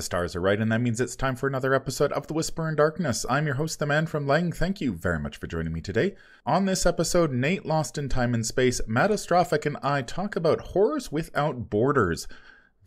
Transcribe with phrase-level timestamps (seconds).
[0.00, 2.66] The stars are right, and that means it's time for another episode of The Whisper
[2.66, 3.26] in Darkness.
[3.28, 4.56] I'm your host, the man from Leng.
[4.56, 6.14] Thank you very much for joining me today.
[6.46, 11.12] On this episode, Nate Lost in Time and Space, Mattastrophic, and I talk about Horrors
[11.12, 12.26] Without Borders,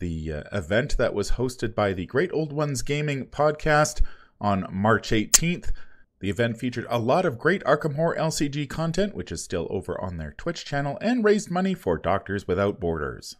[0.00, 4.00] the uh, event that was hosted by the Great Old Ones Gaming podcast
[4.40, 5.70] on March 18th.
[6.18, 10.00] The event featured a lot of great Arkham Horror LCG content, which is still over
[10.00, 13.36] on their Twitch channel, and raised money for Doctors Without Borders.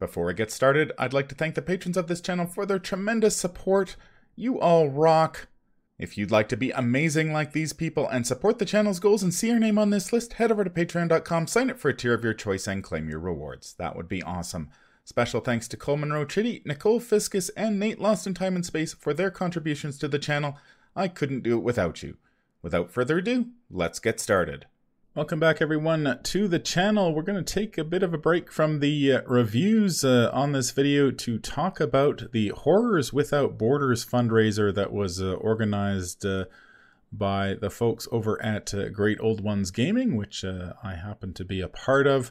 [0.00, 2.78] Before I get started, I'd like to thank the patrons of this channel for their
[2.78, 3.96] tremendous support.
[4.34, 5.46] You all rock.
[5.98, 9.34] If you'd like to be amazing like these people and support the channel's goals and
[9.34, 12.14] see your name on this list, head over to patreon.com, sign up for a tier
[12.14, 13.74] of your choice, and claim your rewards.
[13.74, 14.70] That would be awesome.
[15.04, 18.94] Special thanks to Cole Monroe Chitty, Nicole Fiscus, and Nate Lost in Time and Space
[18.94, 20.56] for their contributions to the channel.
[20.96, 22.16] I couldn't do it without you.
[22.62, 24.64] Without further ado, let's get started.
[25.12, 27.12] Welcome back, everyone, to the channel.
[27.12, 30.52] We're going to take a bit of a break from the uh, reviews uh, on
[30.52, 36.44] this video to talk about the Horrors Without Borders fundraiser that was uh, organized uh,
[37.10, 41.60] by the folks over at uh, Great Old Ones Gaming, which I happen to be
[41.60, 42.30] a part of.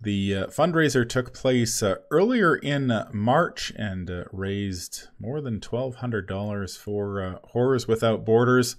[0.00, 8.24] The fundraiser took place earlier in March and raised more than $1,200 for Horrors Without
[8.24, 8.76] Borders.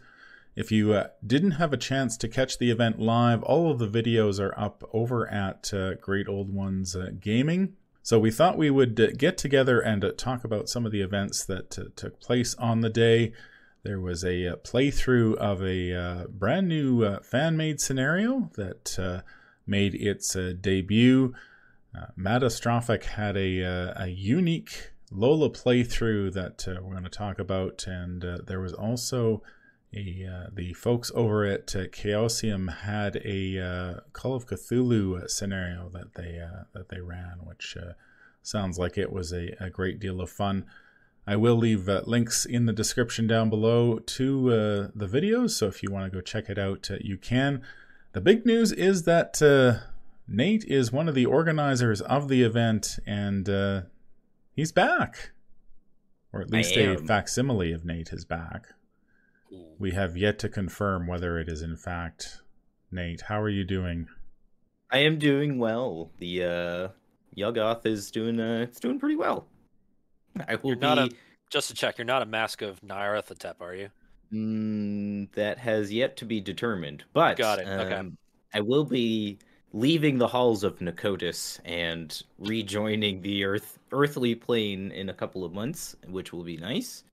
[0.55, 3.89] If you uh, didn't have a chance to catch the event live, all of the
[3.89, 7.73] videos are up over at uh, Great Old Ones uh, Gaming.
[8.01, 11.01] So we thought we would uh, get together and uh, talk about some of the
[11.01, 13.33] events that uh, took place on the day.
[13.83, 19.23] There was a playthrough of a brand new fan made scenario that
[19.67, 21.35] made its debut.
[21.95, 23.61] Uh, Mattastrophic had a,
[23.95, 29.43] a unique Lola playthrough that we're going to talk about, and there was also
[29.93, 35.89] a, uh, the folks over at uh, Chaosium had a uh, Call of Cthulhu scenario
[35.89, 37.93] that they uh, that they ran, which uh,
[38.41, 40.65] sounds like it was a, a, great deal of fun.
[41.25, 44.49] I will leave uh, links in the description down below to
[44.93, 47.63] the videos, so if you want to go check it out, you can.
[48.11, 49.41] The big news is that
[50.27, 53.85] Nate is one of the organizers of the event, and
[54.51, 55.31] he's back,
[56.31, 58.67] or at least a facsimile of Nate is back.
[59.79, 62.41] We have yet to confirm whether it is in fact
[62.91, 63.21] Nate.
[63.21, 64.07] How are you doing?
[64.91, 66.11] I am doing well.
[66.19, 66.87] The uh
[67.37, 69.47] Yuggoth is doing uh it's doing pretty well.
[70.47, 71.09] I will you're not a
[71.49, 73.89] just to check, you're not a mask of Nyarlathotep, are you?
[74.33, 77.03] Mm, that has yet to be determined.
[77.13, 77.65] But got it.
[77.65, 78.09] Um, okay.
[78.53, 79.37] I will be
[79.71, 85.53] leaving the halls of Pnakotus and rejoining the earth earthly plane in a couple of
[85.53, 87.03] months, which will be nice.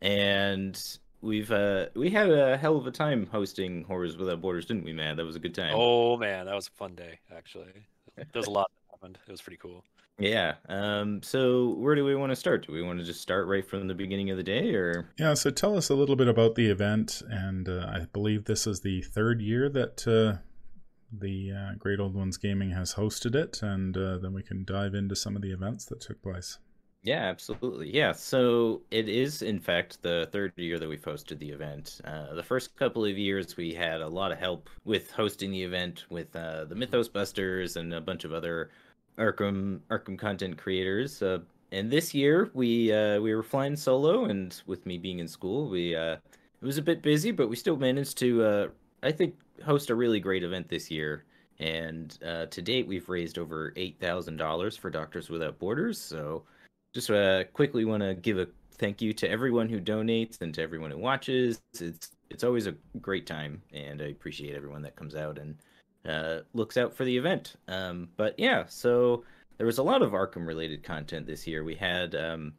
[0.00, 0.80] And
[1.20, 4.92] we've uh we had a hell of a time hosting horrors without borders didn't we
[4.92, 5.72] man that was a good time.
[5.74, 7.72] Oh man that was a fun day actually.
[8.32, 9.18] There's a lot that happened.
[9.26, 9.84] It was pretty cool.
[10.18, 12.66] Yeah um so where do we want to start?
[12.66, 15.10] Do we want to just start right from the beginning of the day or?
[15.18, 18.66] Yeah so tell us a little bit about the event and uh, i believe this
[18.66, 20.42] is the third year that uh
[21.10, 24.94] the uh, Great Old Ones Gaming has hosted it, and uh, then we can dive
[24.94, 26.58] into some of the events that took place.
[27.02, 27.94] Yeah, absolutely.
[27.94, 32.00] Yeah, so it is, in fact, the third year that we've hosted the event.
[32.04, 35.62] Uh, the first couple of years, we had a lot of help with hosting the
[35.62, 38.70] event with uh, the Mythos Busters and a bunch of other
[39.16, 41.22] Arkham Arkham content creators.
[41.22, 41.38] Uh,
[41.72, 45.68] and this year, we uh, we were flying solo, and with me being in school,
[45.68, 48.68] we uh, it was a bit busy, but we still managed to, uh,
[49.02, 51.24] I think, host a really great event this year.
[51.60, 56.00] And to date, we've raised over eight thousand dollars for Doctors Without Borders.
[56.00, 56.44] So
[56.94, 58.46] just uh, quickly want to give a
[58.78, 61.60] thank you to everyone who donates and to everyone who watches.
[61.80, 65.56] It's it's always a great time, and I appreciate everyone that comes out and
[66.06, 67.56] uh, looks out for the event.
[67.66, 69.24] Um, but yeah, so
[69.56, 71.64] there was a lot of Arkham related content this year.
[71.64, 72.54] We had um,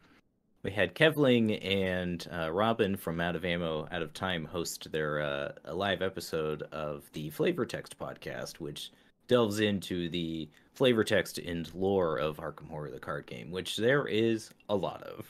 [0.64, 5.22] we had Kevling and uh, Robin from Out of Ammo, Out of Time host their
[5.22, 8.92] uh, a live episode of the Flavor Text podcast, which
[9.28, 10.50] delves into the
[10.80, 15.04] flavor text and lore of Arkham Horror, the card game, which there is a lot
[15.04, 15.30] of.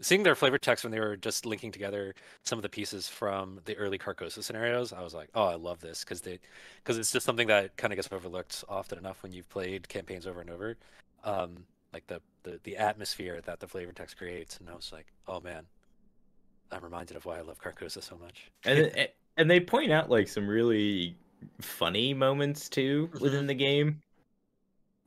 [0.00, 3.60] Seeing their flavor text when they were just linking together some of the pieces from
[3.64, 6.40] the early Carcosa scenarios, I was like, "Oh, I love this," because they,
[6.82, 10.26] because it's just something that kind of gets overlooked often enough when you've played campaigns
[10.26, 10.76] over and over,
[11.22, 14.58] um, like the, the the atmosphere that the flavor text creates.
[14.58, 15.64] And I was like, "Oh man,
[16.72, 20.26] I'm reminded of why I love Carcosa so much." And and they point out like
[20.26, 21.16] some really
[21.60, 23.22] funny moments too mm-hmm.
[23.22, 24.00] within the game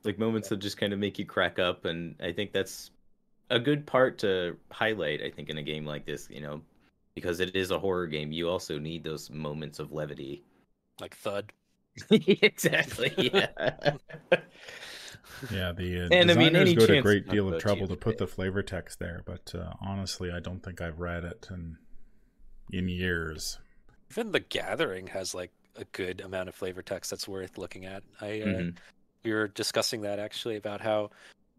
[0.03, 2.91] like moments that just kind of make you crack up and i think that's
[3.49, 6.61] a good part to highlight i think in a game like this you know
[7.15, 10.43] because it is a horror game you also need those moments of levity
[10.99, 11.51] like thud
[12.09, 13.47] exactly yeah
[15.49, 17.87] Yeah, the uh, And, I mean, designers any go to a great deal of trouble
[17.87, 18.01] to GOT.
[18.01, 21.77] put the flavor text there, but uh, honestly, I don't think I've read it in
[22.71, 23.59] in years.
[24.11, 28.03] Even the Gathering has like a good amount of flavor text that's worth looking at.
[28.21, 28.75] I uh, Mhm.
[29.23, 31.09] We were discussing that actually about how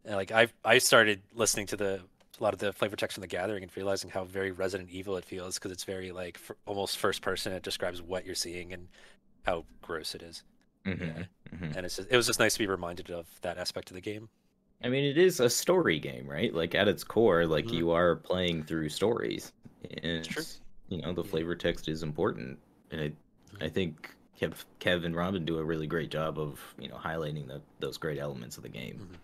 [0.09, 2.01] uh, like I I started listening to the
[2.41, 5.17] a lot of the flavor text from the Gathering and realizing how very Resident Evil
[5.17, 7.53] it feels because it's very like f- almost first person.
[7.53, 8.89] It describes what you're seeing and
[9.45, 10.43] how gross it is.
[10.87, 11.29] Mhm.
[11.55, 11.77] Mhm.
[11.77, 14.01] And it's just, it was just nice to be reminded of that aspect of the
[14.01, 14.29] game.
[14.83, 16.53] I mean, it is a story game, right?
[16.53, 17.75] Like at its core, like Mhm.
[17.75, 19.53] you are playing through stories.
[20.03, 20.27] And
[20.89, 22.59] you know, the flavor text is important.
[22.91, 23.73] And I, I Mhm.
[23.75, 27.61] think Kev, Kev and Robin do a really great job of, you know, highlighting the,
[27.81, 29.09] those great elements of the game.
[29.13, 29.17] Mhm.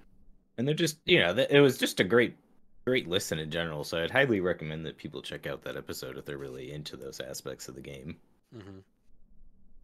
[0.58, 2.37] And they're just, you know, it was just a great,
[2.84, 3.84] great listen in general.
[3.84, 7.20] So I'd highly recommend that people check out that episode if they're really into those
[7.20, 8.16] aspects of the game.
[8.52, 8.78] hmm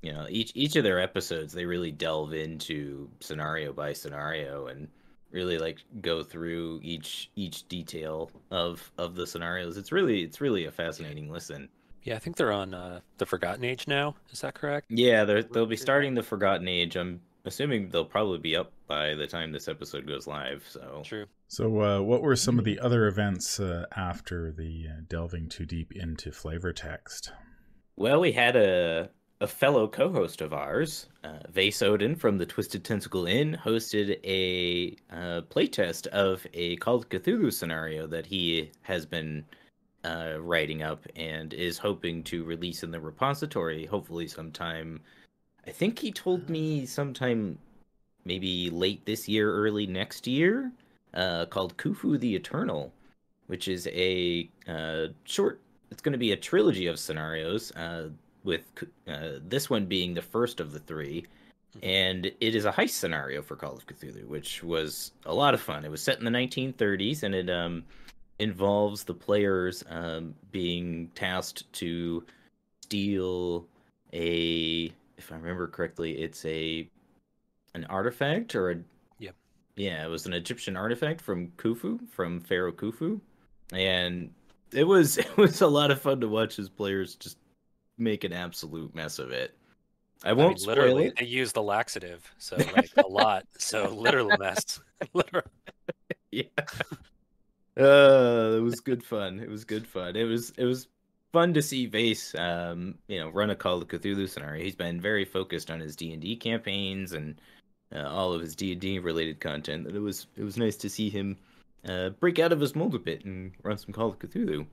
[0.03, 4.88] you know each each of their episodes they really delve into scenario by scenario and
[5.31, 10.67] really like go through each each detail of of the scenarios it's really it's really
[10.67, 11.69] a fascinating listen
[12.05, 14.15] Yeah, I think they're on uh, the Forgotten Age now.
[14.31, 14.87] Is that correct?
[14.91, 19.15] yeah they're, they'll be starting the forgotten age i'm assuming they'll probably be up by
[19.15, 21.27] the time this episode goes live so True.
[21.49, 25.65] So, uh, what were some of the other events uh, after the uh, delving too
[25.67, 27.33] deep into flavor text?
[27.97, 29.11] Well, we had a
[29.41, 34.97] a fellow co-host of ours, uh, Vase Odin from the Twisted Tentacle Inn, hosted a
[35.15, 39.45] uh, playtest of a Call of Cthulhu scenario that he has been
[40.05, 45.01] uh, writing up and is hoping to release in the repository, hopefully sometime.
[45.67, 47.59] I think he told me sometime,
[48.25, 50.71] maybe late this year, early next year,
[51.15, 52.93] uh, called Khufu the Eternal,
[53.47, 55.61] which is a uh, short
[55.91, 58.09] it's going to be a trilogy of scenarios uh,
[58.43, 58.62] with
[59.06, 61.25] uh, this one being the first of the three
[61.83, 65.61] and it is a heist scenario for call of cthulhu which was a lot of
[65.61, 67.85] fun it was set in the 1930s and it um,
[68.38, 72.25] involves the players um, being tasked to
[72.82, 73.66] steal
[74.12, 76.88] a if i remember correctly it's a
[77.75, 78.76] an artifact or a
[79.19, 79.34] Yep.
[79.76, 83.20] yeah it was an egyptian artifact from khufu from pharaoh khufu
[83.72, 84.31] and
[84.72, 87.38] it was it was a lot of fun to watch his players just
[87.98, 89.56] make an absolute mess of it.
[90.25, 91.14] I I won't mean, spoil literally, it.
[91.19, 93.46] they use the laxative, so like a lot.
[93.58, 94.81] So literal mess.
[95.14, 95.44] literal.
[96.31, 96.44] Yeah.
[97.79, 99.41] Uh, it was good fun.
[99.41, 100.17] It was good fun.
[100.17, 100.88] It was it was
[101.32, 104.62] fun to see Vase, um, you know, run a Call of Cthulhu scenario.
[104.62, 107.41] He's been very focused on his D and D campaigns and
[107.94, 109.87] uh, all of his D and D related content.
[109.87, 111.37] And it was it was nice to see him
[111.88, 114.67] uh, break out of his mold a bit and run some Call of Cthulhu.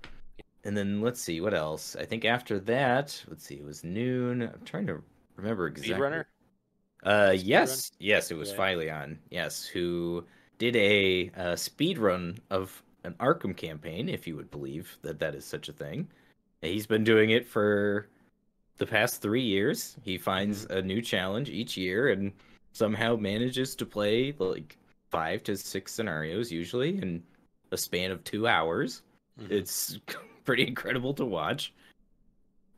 [0.64, 1.96] And then let's see what else.
[1.96, 4.44] I think after that, let's see, it was noon.
[4.44, 5.02] I'm trying to
[5.36, 5.96] remember exactly.
[5.96, 6.26] Speedrunner.
[7.04, 8.58] Uh, Speed yes, yes, it was Yeah.
[8.58, 9.18] Philion.
[9.32, 10.24] Yes, who
[10.60, 15.36] did a uh, speed run of an Arkham campaign, if you would believe that that
[15.36, 16.08] is such a thing.
[16.62, 18.08] He's been doing it for
[18.78, 19.96] the past three years.
[20.04, 22.32] He finds a new challenge each year and
[22.74, 24.78] somehow manages to play like
[25.10, 27.24] five to six scenarios, usually in
[27.72, 29.02] a span of two hours.
[29.40, 29.52] Mhm.
[29.52, 30.00] It's
[30.46, 31.74] pretty incredible to watch.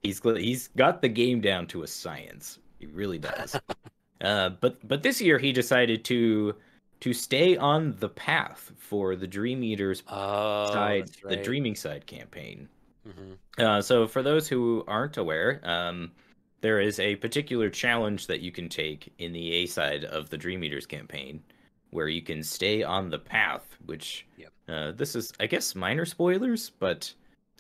[0.01, 2.59] He's he's got the game down to a science.
[2.79, 3.55] He really does.
[4.21, 6.55] uh, but but this year he decided to
[7.03, 11.35] to stay on the path for the Dream Eaters Oh, side, right.
[11.35, 12.69] the Dreaming Side campaign.
[13.05, 13.37] Mhm.
[13.57, 16.13] Uh, so for those who aren't aware, um,
[16.61, 20.37] there is a particular challenge that you can take in the A side of the
[20.37, 21.43] Dream Eaters campaign,
[21.89, 23.75] where you can stay on the path.
[23.85, 24.53] Which Yep.
[24.69, 27.13] uh, this is, I guess, minor spoilers, but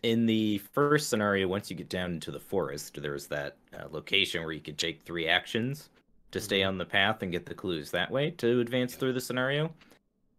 [0.03, 4.41] in the first scenario, once you get down into the forest, there's that uh, location
[4.43, 5.89] where you can take three actions
[6.33, 6.67] to stay Mhm.
[6.67, 9.73] on the path and get the clues that way to advance through the scenario.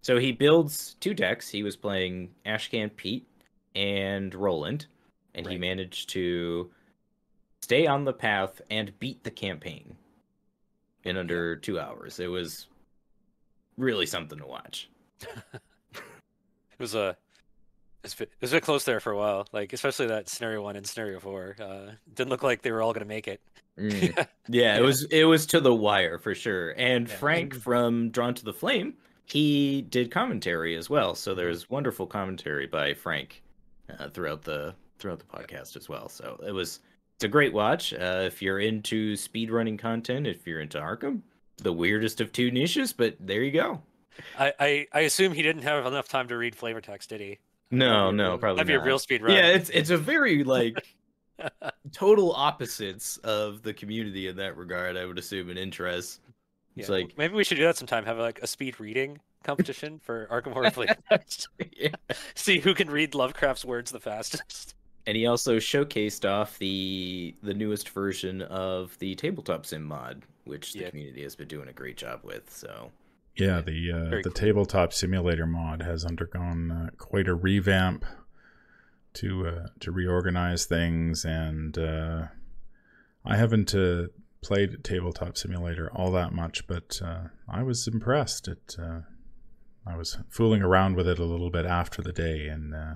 [0.03, 1.49] So he builds two decks.
[1.49, 3.27] He was playing Ashcan Pete
[3.75, 4.87] and Roland,
[5.35, 6.71] and he managed to
[7.63, 9.97] stay on the path and beat the campaign
[11.05, 12.21] in under two hours.
[12.21, 12.67] It was
[13.79, 14.91] really something to watch.
[16.77, 17.17] It was a.
[18.05, 20.07] It was, a bit- it was a bit close there for a while, like especially
[20.09, 21.57] that scenario one and scenario four.
[21.59, 23.41] Uh, didn't look like they were all going to make it.
[23.79, 24.27] Mm.
[24.49, 26.75] Yeah, it was it was to the wire for sure.
[26.77, 27.15] And Yeah.
[27.17, 28.95] Frank from Drawn to the Flame,
[29.25, 31.15] he did commentary as well.
[31.15, 33.43] So there's wonderful commentary by Frank
[33.99, 36.11] uh, throughout the throughout the podcast as well.
[36.11, 36.81] So it was
[37.17, 37.95] it's a great watch.
[37.95, 41.23] Uh, if you're into speedrunning content, if you're into Arkham,
[41.57, 43.81] the weirdest of two niches, but there you go.
[44.39, 47.39] I, I I assume he didn't have enough time to read flavor text, did he?
[47.71, 49.35] No, no, probably That'd be a real speed run.
[49.37, 50.95] Yeah, it's it's a very like
[51.93, 54.97] total opposites of the community in that regard.
[54.97, 56.21] I would assume in interests.
[56.77, 58.05] It's Yeah, like maybe we should do that sometime.
[58.05, 61.49] Have like a speed reading competition for Arkham Horror Playtest.
[61.77, 61.89] yeah.
[62.35, 64.75] See who can read Lovecraft's words the fastest.
[65.07, 70.73] And he also showcased off the the newest version of the tabletop sim mod, which
[70.73, 70.91] the Yeah.
[70.91, 72.51] community has been doing a great job with.
[72.51, 72.91] So
[73.37, 74.33] Yeah, the uh, the cool.
[74.33, 78.05] tabletop simulator mod has undergone uh, quite a revamp
[79.15, 82.27] to uh, to reorganize things, and uh,
[83.25, 84.09] I haven't uh,
[84.43, 88.47] played tabletop simulator all that much, but uh, I was impressed.
[88.47, 89.01] It uh,
[89.87, 92.95] I was fooling around with it a little bit after the day, and uh,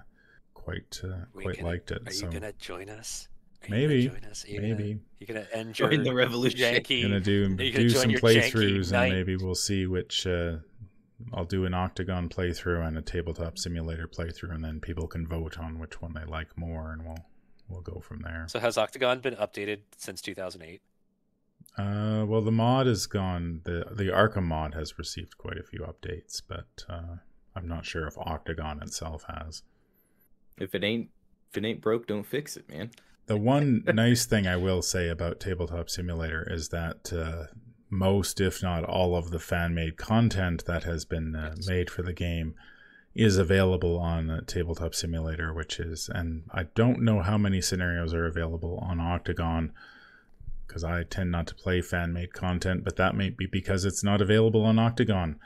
[0.55, 2.03] quite uh, quite liked it.
[2.07, 3.29] Are so you gonna join us?
[3.65, 4.45] Are Maybe, you gonna join us?
[4.45, 4.83] Are you maybe.
[4.95, 6.59] Gonna, you gonna end your Join the revolution.
[6.61, 7.03] janky?
[7.03, 10.27] gonna do Are gonna do join some playthroughs, and maybe we'll see which.
[10.27, 10.59] Uh,
[11.33, 15.59] I'll do an OCTGN playthrough and a tabletop simulator playthrough, and then people can vote
[15.59, 17.19] on which one they like more, and we'll
[17.69, 18.47] we'll go from there.
[18.49, 20.81] So has OCTGN been updated since 2008?
[21.77, 23.61] Uh, well, the mod is gone.
[23.65, 27.17] the The Arkham mod has received quite a few updates, but uh,
[27.57, 29.63] I'm not sure if OCTGN itself has.
[30.57, 31.11] if it ain't
[31.51, 32.91] if it ain't broke, don't fix it, man.
[33.29, 37.53] The one nice thing I will say about Tabletop Simulator is that uh,
[37.91, 41.69] most, if not all, of the fan made content that has been uh, Yes.
[41.69, 42.55] made for the game
[43.15, 48.15] is available on uh, Tabletop Simulator, which is, and I don't know how many scenarios
[48.15, 49.71] are available on OCTGN
[50.67, 54.05] because I tend not to play fan made content, but that may be because it's
[54.05, 55.37] not available on OCTGN.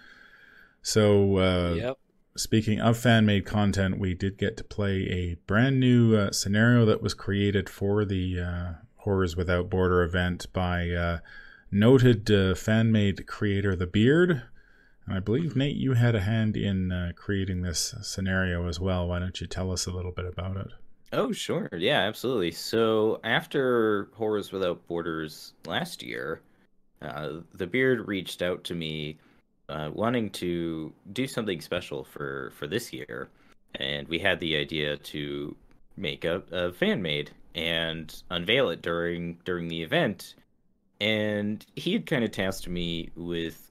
[0.83, 1.99] So, uh, yep.
[2.35, 6.87] Speaking of fan made content, we did get to play a brand new uh, scenario
[6.87, 11.19] that was created for the uh, Horrors Without Border event by uh,
[11.71, 14.45] noted uh, fan made creator The Beard.
[15.07, 19.09] And I believe, Nate, you had a hand in uh, creating this scenario as well.
[19.09, 20.69] Why don't you tell us a little bit about it?
[21.13, 21.69] Oh, sure.
[21.73, 22.53] Yeah, absolutely.
[22.53, 26.41] So after Horrors Without Borders last year,
[27.03, 29.19] uh, the Beard reached out to me,
[29.69, 33.29] uh, wanting to do something special for for this year,
[33.75, 35.57] and we had the idea to
[35.97, 40.35] make a, a fan made and unveil it during during the event.
[41.01, 43.71] And he had kind of tasked me with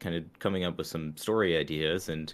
[0.00, 2.32] kind of coming up with some story ideas, and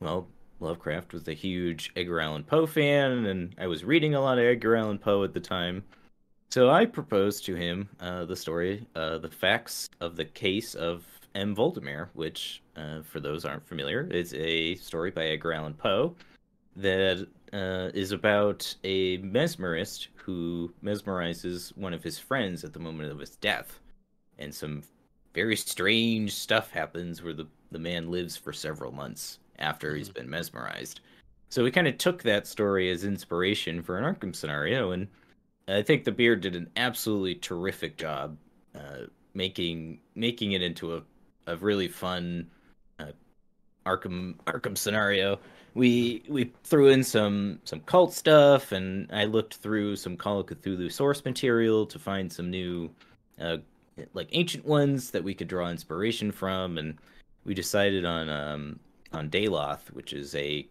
[0.00, 0.28] well,
[0.60, 4.44] Lovecraft was a huge Edgar Allan Poe fan, and I was reading a lot of
[4.44, 5.82] Edgar Allan Poe at the time.
[6.50, 11.06] So I proposed to him uh, the story, uh, the facts of the case of
[11.34, 11.54] M.
[11.54, 16.14] Valdemar, which, uh, for those aren't familiar, is a story by Edgar Allan Poe
[16.76, 23.10] that uh, is about a mesmerist who mesmerizes one of his friends at the moment
[23.10, 23.80] of his death,
[24.38, 24.82] and some
[25.34, 30.28] very strange stuff happens where the, the man lives for several months after he's been
[30.28, 31.00] mesmerized.
[31.48, 35.08] So we kind of took that story as inspiration for an Arkham scenario, and
[35.68, 38.36] I think the Beard did an absolutely terrific job
[38.74, 41.02] uh, making making it into a,
[41.50, 42.46] a really fun
[42.98, 43.12] uh,
[43.86, 45.38] Arkham Arkham scenario.
[45.74, 50.46] We we threw in some some cult stuff, and I looked through some Call of
[50.46, 52.90] Cthulhu source material to find some new
[53.40, 53.58] uh,
[54.14, 56.96] like ancient ones that we could draw inspiration from, and
[57.44, 58.80] we decided on um,
[59.12, 60.66] on Daoloth, which is a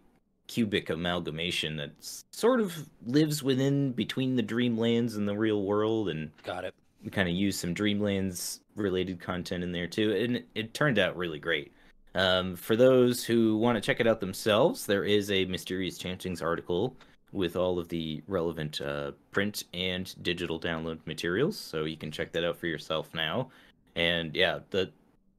[0.46, 1.92] cubic amalgamation that
[2.32, 2.74] sort of
[3.06, 6.74] lives within between the dreamlands and the real world, and Got it.
[7.02, 11.16] We kind of used some dreamlands related content in there too, and it, turned out
[11.16, 11.72] really great.
[12.14, 16.42] Um, for those who want to check it out themselves, there is a Mysterious Chantings
[16.42, 16.96] article
[17.32, 22.32] with all of the relevant uh, print and digital download materials, so you can check
[22.32, 23.50] that out for yourself now.
[23.94, 24.90] And yeah, the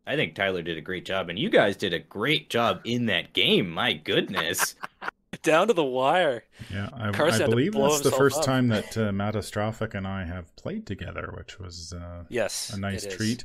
[0.08, 3.06] I think Tyler did a great job, and you guys did a great job in
[3.08, 3.70] that game.
[3.70, 4.76] My goodness.
[5.44, 6.44] Down to the wire.
[6.72, 8.46] Yeah, I, Carson I believe that's the first up.
[8.46, 12.72] time that uh, Mattastrophic and I have played together, which was uh, Yes.
[12.72, 13.44] a nice treat.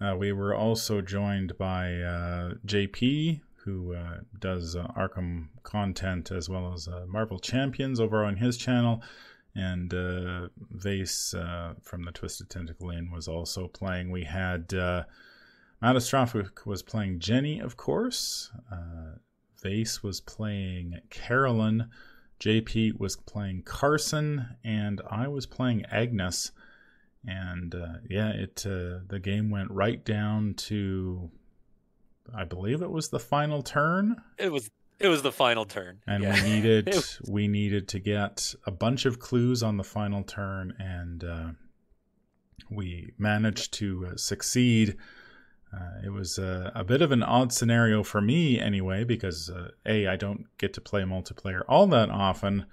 [0.00, 6.48] Uh, we were also joined by uh, JP, who uh, does uh, Arkham content as
[6.48, 9.02] well as uh, Marvel Champions over on his channel.
[9.54, 14.10] And uh, Vase uh, from the Twisted Tentacle Inn was also playing.
[14.10, 15.04] We had uh,
[15.82, 18.50] Mattastrophic was playing Jenny, of course.
[18.70, 19.16] Uh,
[19.62, 21.90] Vase was playing Carolyn.
[22.40, 26.52] JP was playing Carson, and I was playing Agnes
[27.26, 31.30] and uh, yeah, it uh, the game went right down to,
[32.34, 35.98] I believe it was the final turn, It was it was the final turn.
[36.06, 36.32] and yeah.
[36.42, 40.74] we needed was- we needed to get a bunch of clues on the final turn,
[40.78, 41.48] and uh,
[42.70, 44.96] we managed to uh, succeed.
[45.72, 49.70] Uh, it was uh, a bit of an odd scenario for me, anyway, because uh,
[49.86, 52.66] a I don't get to play multiplayer all that often,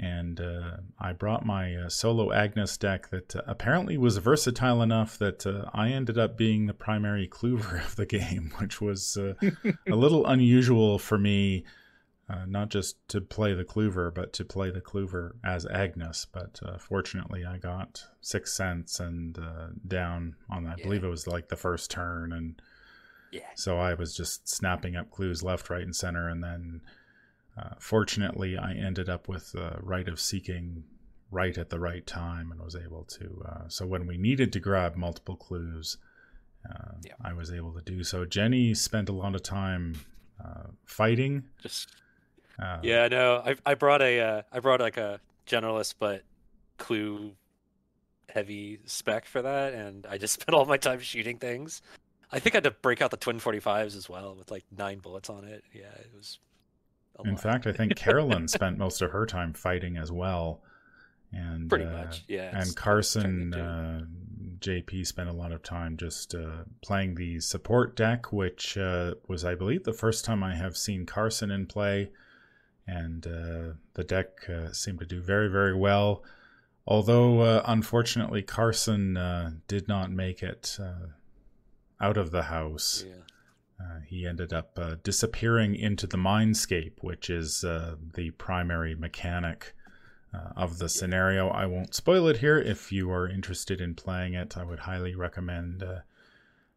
[0.00, 5.16] and uh, I brought my uh, solo Agnes deck that uh, apparently was versatile enough
[5.18, 9.36] that uh, I ended up being the primary clover of the game, which was a
[9.94, 11.64] little unusual for me.
[12.34, 16.26] Uh, not just to play the clover, but to play the clover as Agnes.
[16.32, 19.38] But fortunately, I got Sixth Sense and
[19.86, 20.78] down on that.
[20.80, 22.60] I believe it was like the first turn, and
[23.30, 23.42] yeah.
[23.54, 26.80] so I was just snapping up clues left, right, and center, and then
[27.56, 30.84] uh, fortunately, I ended up with the Rite of Seeking
[31.30, 33.44] right at the right time and was able to.
[33.48, 35.98] Uh, so when we needed to grab multiple clues,
[36.68, 37.12] uh, yeah.
[37.22, 38.24] I was able to do so.
[38.24, 40.00] Jenny spent a lot of time
[40.44, 41.44] uh, fighting.
[41.62, 41.94] Just
[42.82, 46.22] yeah, no, I I brought a uh, I brought like a generalist but
[46.78, 47.32] clue
[48.28, 51.82] heavy spec for that, and I just spent all my time shooting things.
[52.32, 54.98] I think I had to break out the twin 45s as well with like nine
[54.98, 55.62] bullets on it.
[55.72, 56.38] Yeah, it was
[57.24, 60.62] in fact, I think Carolyn spent most of her time fighting as well.
[61.32, 62.56] And pretty uh, much, yeah.
[62.56, 64.02] And Carson, uh,
[64.58, 69.44] JP spent a lot of time just uh, playing the support deck, which uh, was,
[69.44, 72.10] I believe, the first time I have seen Carson in play.
[72.86, 76.22] And uh, the deck uh, seemed to do very, very well.
[76.86, 79.14] Although, unfortunately, Carson
[79.68, 80.78] did not make it
[82.00, 83.04] out of the house.
[83.06, 83.22] Yeah.
[83.80, 89.74] Uh, he ended up uh, disappearing into the mindscape, which is uh, the primary mechanic
[90.32, 91.48] uh, of the scenario.
[91.48, 92.58] I won't spoil it here.
[92.58, 96.00] If you are interested in playing it, I would highly recommend uh,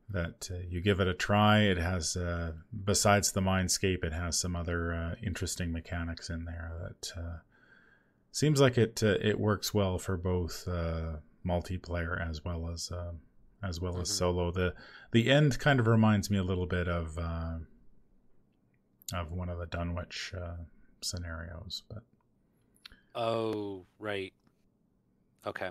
[0.09, 1.61] that uh, you give it a try.
[1.61, 2.17] It has,
[2.85, 7.41] besides the mindscape, it has some other interesting mechanics in there that
[8.31, 10.65] seems like it it works well for both
[11.45, 12.91] multiplayer as well as
[13.63, 14.01] as well mm-hmm.
[14.01, 14.51] as solo.
[14.51, 14.73] The
[15.11, 17.57] the end kind of reminds me a little bit of uh,
[19.13, 20.63] of one of the Dunwich uh,
[21.01, 22.03] scenarios, but
[23.15, 24.33] oh right,
[25.45, 25.69] okay,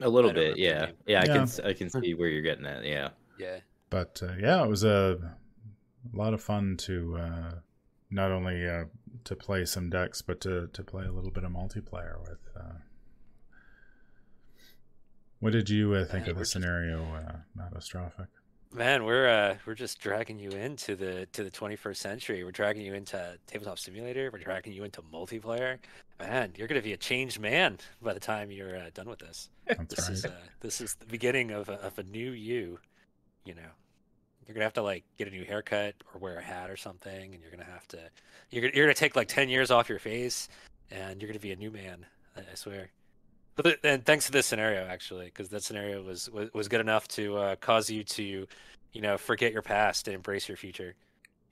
[0.00, 0.90] a little bit, yeah.
[1.06, 3.58] yeah, I can I can see where you're getting at, yeah, yeah.
[3.90, 5.18] But uh, yeah, it was a,
[6.12, 7.50] a lot of fun to uh,
[8.10, 8.84] not only uh,
[9.24, 12.38] to play some decks, but to to play a little bit of multiplayer with.
[12.56, 12.78] Uh,
[15.40, 18.26] what did you uh, think of the scenario, uh, Mattastrophic?
[18.72, 22.44] Man, we're uh, we're just dragging you into the to the 21st century.
[22.44, 24.30] We're dragging you into tabletop simulator.
[24.32, 25.78] We're dragging you into multiplayer.
[26.20, 29.48] Man, you're gonna be a changed man by the time you're uh, done with this.
[29.78, 30.14] That's this right.
[30.14, 32.78] is uh, this is the beginning of a, of a new you.
[33.44, 33.70] You know,
[34.46, 37.34] you're gonna have to like get a new haircut or wear a hat or something,
[37.34, 37.98] and you're gonna have to
[38.50, 40.48] you're gonna, you're gonna take like 10 years off your face,
[40.90, 42.04] and you're gonna be a new man.
[42.36, 42.90] I, I swear.
[43.56, 47.06] But and thanks to this scenario actually, because that scenario was, was was good enough
[47.08, 48.46] to uh, cause you to,
[48.92, 50.94] you know, forget your past and embrace your future.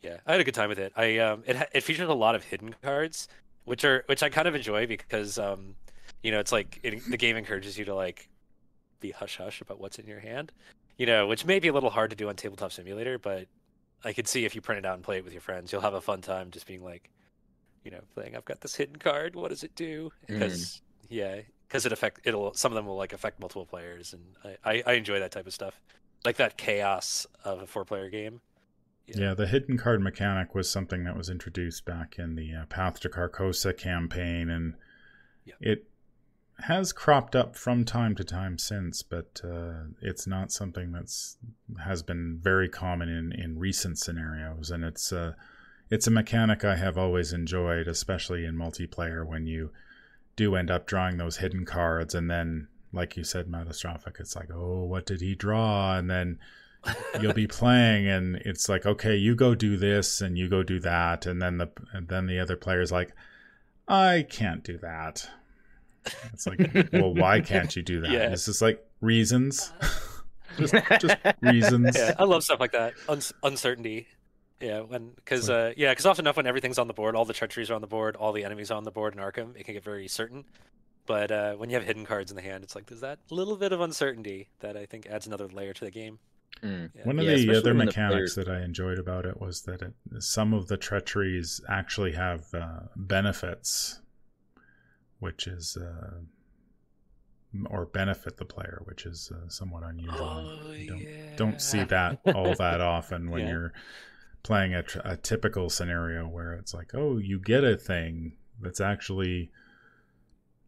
[0.02, 0.92] Yeah, I had a good time with it.
[0.96, 3.28] I um, it it features a lot of hidden cards,
[3.64, 5.74] which are which I kind of enjoy because um,
[6.22, 8.28] you know, it's like it, the game encourages you to like
[9.00, 10.52] be hush hush about what's in your hand,
[10.96, 13.46] you know, which may be a little hard to do on Tabletop Simulator, but
[14.04, 15.80] I could see if you print it out and play it with your friends, you'll
[15.82, 17.10] have a fun time just being like,
[17.84, 18.36] you know, playing.
[18.36, 19.34] I've got this hidden card.
[19.34, 20.10] What does it do?
[20.26, 20.80] Because mm.
[21.08, 24.22] yeah, because it affect it'll some of them will like affect multiple players, and
[24.64, 25.80] I, I, I enjoy that type of stuff,
[26.24, 28.40] like that chaos of a four player game.
[29.06, 29.20] Yeah.
[29.20, 29.34] yeah.
[29.34, 33.08] the hidden card mechanic was something that was introduced back in the uh, Path to
[33.08, 34.74] Carcosa campaign, and
[35.44, 35.54] yeah.
[35.60, 35.86] it
[36.60, 41.36] has cropped up from time to time since, but uh, it's not something that's
[41.84, 45.34] has been very common in in recent scenarios, and it's uh,
[45.90, 49.70] it's a mechanic I have always enjoyed, especially in multiplayer when you
[50.36, 54.48] do end up drawing those hidden cards and then like you said mattastrophic it's like
[54.54, 55.96] oh what did he draw?
[55.96, 56.38] And then
[57.20, 60.78] you'll be playing and it's like okay you go do this and you go do
[60.80, 61.26] that.
[61.26, 63.12] And then the and then the other player's like
[63.90, 65.30] i can't do that
[66.32, 66.58] it's like
[66.92, 68.32] well why can't you do that yeah.
[68.32, 69.72] it's just like reasons
[70.58, 74.06] just, just reasons yeah i love stuff like that Un- uncertainty
[74.60, 77.32] yeah, when because uh, yeah, because often enough when everything's on the board, all the
[77.32, 79.64] treacheries are on the board, all the enemies are on the board in Arkham, it
[79.64, 80.44] can get very certain.
[81.06, 83.56] But uh, when you have hidden cards in the hand, it's like there's that little
[83.56, 86.18] bit of uncertainty that I think adds another layer to the game.
[86.62, 86.90] Mm.
[86.94, 87.04] Yeah.
[87.04, 90.52] One of yeah, the other mechanics that I enjoyed about it was that it, some
[90.52, 94.00] of the treacheries actually have uh, benefits,
[95.18, 96.20] which is uh,
[97.70, 100.58] or benefit the player, which is uh, somewhat unusual.
[100.66, 101.36] Oh, you don't, yeah.
[101.36, 103.72] don't see that all that often when you're
[104.42, 109.50] playing a, a typical scenario where it's like, oh, you get a thing that's actually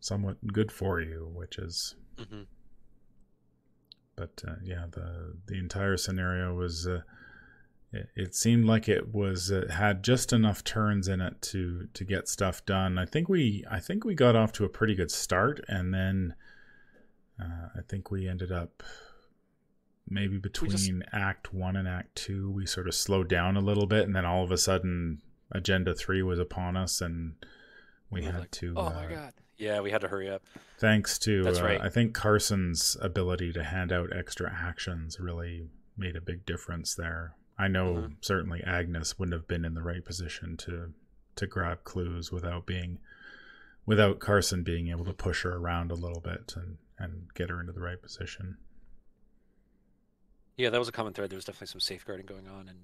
[0.01, 1.95] somewhat good for you, which is.
[2.17, 2.43] Mm-hmm.
[4.17, 7.01] But uh, yeah, the the entire scenario was uh,
[7.93, 12.05] it, it seemed like it was it had just enough turns in it to to
[12.05, 12.99] get stuff done.
[12.99, 16.35] I think we I think we got off to a pretty good start, and then
[17.41, 18.83] uh, I think we ended up
[20.09, 20.93] maybe between just...
[21.13, 24.25] Act One and Act Two, we sort of slowed down a little bit, and then
[24.25, 27.35] all of a sudden, Agenda Three was upon us, and
[28.09, 28.75] we had like, to.
[28.77, 29.33] Oh uh, my god!
[29.59, 30.43] Yeah, we had to hurry up.
[30.79, 31.81] Thanks to That's uh, right.
[31.81, 37.35] I think Carson's ability to hand out extra actions really made a big difference there.
[37.61, 38.13] I know mm-hmm.
[38.23, 40.95] certainly Agnes wouldn't have been in the right position to
[41.37, 42.99] to grab clues without being
[43.85, 47.61] without Carson being able to push her around a little bit and and get her
[47.61, 48.57] into the right position.
[50.57, 51.31] Yeah, that was a common thread.
[51.31, 52.79] There was definitely some safeguarding going on and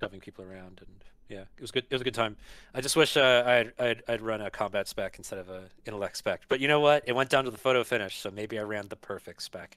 [0.00, 1.84] shoving people around, and yeah, it was good.
[1.88, 2.36] It was a good time.
[2.74, 6.16] I just wish uh, I'd, I'd I'd run a combat spec instead of a intellect
[6.16, 6.42] spec.
[6.48, 7.04] But you know what?
[7.06, 9.76] It went down to the photo finish, so maybe I ran the perfect spec.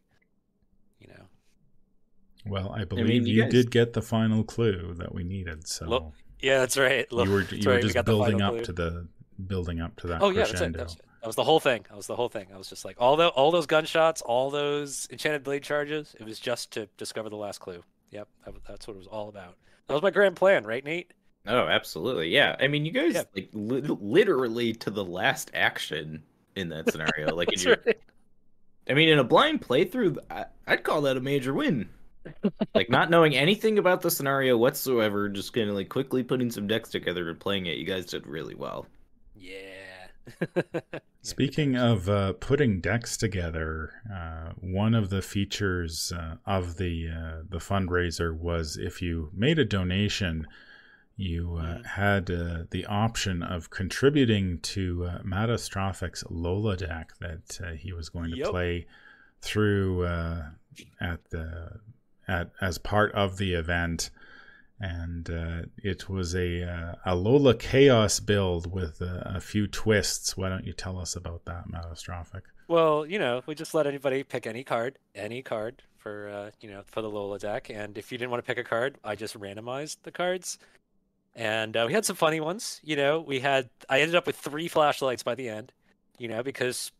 [0.99, 1.25] You know.
[2.45, 3.51] Well, I believe I mean, you, you guys...
[3.51, 5.67] did get the final clue that we needed.
[5.67, 7.09] So Look, yeah, that's right.
[7.11, 7.83] Look, you were you were right.
[7.83, 8.63] just building up clue.
[8.65, 9.07] to the
[9.47, 10.21] building up to that.
[10.21, 10.73] Oh yeah, that's it.
[10.73, 11.01] That's it.
[11.21, 11.85] That was the whole thing.
[11.87, 12.47] That was the whole thing.
[12.53, 16.15] I was just like all the all those gunshots, all those enchanted blade charges.
[16.19, 17.81] It was just to discover the last clue.
[18.11, 19.55] Yep, that, that's what it was all about.
[19.87, 21.13] That was my grand plan, right, Nate?
[21.45, 22.29] Oh, absolutely.
[22.29, 22.55] Yeah.
[22.59, 23.23] I mean, you guys yeah.
[23.35, 26.23] like li- literally to the last action
[26.55, 27.35] in that scenario.
[27.35, 27.77] Like, in your...
[27.85, 27.99] right.
[28.89, 31.89] I mean, in a blind playthrough, I- I'd call that a major win
[32.75, 36.67] like not knowing anything about the scenario whatsoever, just kind of like quickly putting some
[36.67, 37.77] decks together and playing it.
[37.77, 38.87] You guys did really well.
[39.35, 39.59] Yeah.
[41.21, 47.43] Speaking of uh, putting decks together, uh, one of the features uh, of the uh,
[47.47, 50.47] the fundraiser was if you made a donation,
[51.15, 51.83] you uh, mm-hmm.
[51.83, 58.31] had uh, the option of contributing to uh, Mattastrophic's Lola deck that he was going
[58.31, 58.49] to yep.
[58.49, 58.85] play
[59.41, 61.79] through at the
[62.27, 64.09] at as part of the event,
[64.79, 70.35] and uh, it was a uh, a Lola Chaos build with a, a, few twists.
[70.35, 72.41] Why don't you tell us about that, Mattastrophic?
[72.67, 76.69] Well, you know, we just let anybody pick any card, any card for uh, you
[76.69, 79.15] know for the Lola deck, and if you didn't want to pick a card, I
[79.15, 80.57] just randomized the cards.
[81.35, 82.79] And uh, we had some funny ones.
[82.83, 85.71] You know, we had I ended up with three flashlights by the end.
[86.19, 86.91] You know, because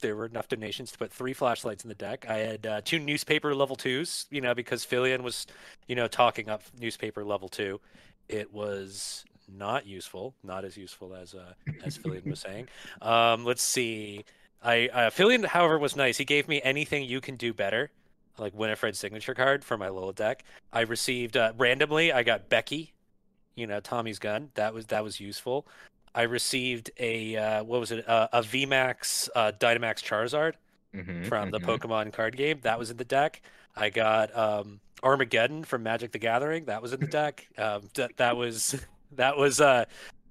[0.00, 2.26] there were enough donations to put three flashlights in the deck.
[2.28, 5.46] I had uh, two newspaper level twos, you know, because Filion was,
[5.86, 7.80] you know, talking up newspaper level two.
[8.28, 11.52] It was not useful, not as useful as uh,
[11.84, 12.68] as Filion was saying.
[13.02, 14.24] Um, let's see.
[14.62, 16.16] I uh, Filion, however, was nice.
[16.16, 17.90] He gave me anything you can do better,
[18.38, 20.44] like Winifred's signature card for my Lola deck.
[20.72, 22.12] I received uh, randomly.
[22.12, 22.92] I got Becky,
[23.54, 24.50] you know, Tommy's gun.
[24.54, 25.66] That was that was useful.
[26.14, 28.08] I received a uh, what was it?
[28.08, 30.54] Uh, a VMAX uh, Dynamax Charizard
[30.94, 31.70] mm-hmm, from the mm-hmm.
[31.70, 32.60] Pokemon card game.
[32.62, 33.42] That was in the deck.
[33.76, 36.66] I got um, Armageddon from Magic the Gathering.
[36.66, 37.46] That was in the deck.
[37.56, 39.84] Um, that that was that was uh,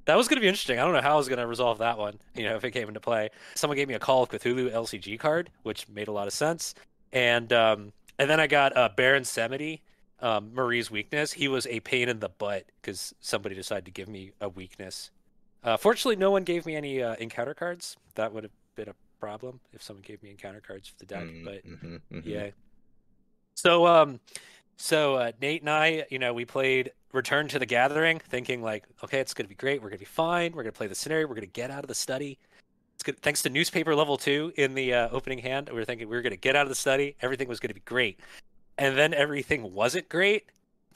[0.05, 0.79] that was going to be interesting.
[0.79, 2.19] I don't know how I was going to resolve that one.
[2.35, 3.29] You know, if it came into play.
[3.55, 6.75] Someone gave me a Call of Cthulhu LCG card, which made a lot of sense.
[7.11, 9.81] And um, and then I got uh, Baron Samedi,
[10.21, 11.33] um, Marie's weakness.
[11.33, 15.11] He was a pain in the butt because somebody decided to give me a weakness
[15.63, 17.97] uh, fortunately, no one gave me any uh, encounter cards.
[18.15, 21.23] That would have been a problem if someone gave me encounter cards for the deck.
[21.23, 22.29] Mm-hmm, but mm-hmm, mm-hmm.
[22.29, 22.49] yeah.
[23.55, 24.19] So um,
[24.77, 28.85] so uh, Nate and I, you know, we played Return to the Gathering, thinking like,
[29.03, 29.81] okay, it's gonna be great.
[29.81, 30.53] We're gonna be fine.
[30.53, 31.27] We're gonna play the scenario.
[31.27, 32.37] We're gonna get out of the study.
[32.95, 33.19] It's good.
[33.21, 36.21] Thanks to newspaper level two in the uh, opening hand, we were thinking we were
[36.21, 37.15] gonna get out of the study.
[37.21, 38.19] Everything was gonna be great,
[38.77, 40.45] and then everything wasn't great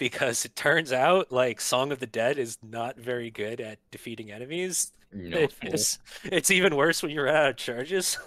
[0.01, 4.31] because it turns out like Song of the Dead is not very good at defeating
[4.31, 4.93] enemies.
[5.13, 5.47] No.
[5.61, 8.17] It's, it's even worse when you're out of charges.